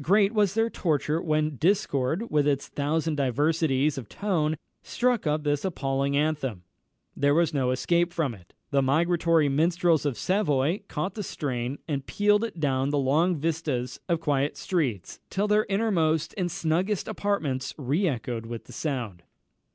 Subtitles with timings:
[0.00, 5.66] great was their torture when discord, with its thousand diversities of tone, struck up this
[5.66, 6.62] appalling anthem
[7.14, 8.54] there was no escape from it.
[8.70, 14.00] The migratory minstrels of Savoy caught the strain, and pealed it down the long vistas
[14.08, 19.24] of quiet streets, till their innermost and snuggest apartments re echoed with the sound.